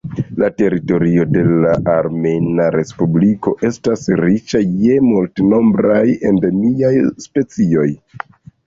[0.43, 6.95] La teritorio de la Armena Respubliko estas riĉa je multnombraj endemiaj
[7.29, 7.89] specioj.